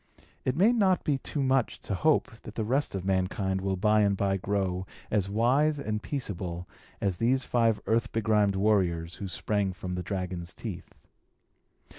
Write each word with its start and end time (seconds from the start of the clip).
It 0.43 0.55
may 0.55 0.71
not 0.73 1.03
be 1.03 1.19
too 1.19 1.43
much 1.43 1.79
to 1.81 1.93
hope 1.93 2.31
that 2.41 2.55
the 2.55 2.65
rest 2.65 2.95
of 2.95 3.05
mankind 3.05 3.61
will 3.61 3.75
by 3.75 4.01
and 4.01 4.17
by 4.17 4.35
grow 4.37 4.87
as 5.11 5.29
wise 5.29 5.77
and 5.77 6.01
peaceable 6.01 6.67
as 6.99 7.17
these 7.17 7.43
five 7.43 7.79
earth 7.85 8.11
begrimed 8.11 8.55
warriors, 8.55 9.17
who 9.21 9.27
sprang 9.27 9.73
from 9.73 9.91
the 9.93 10.01
dragon's 10.01 10.55
teeth. 10.55 10.95